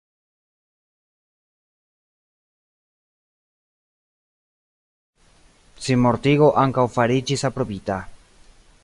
[5.89, 8.01] Sinmortigo ankaŭ fariĝis aprobita.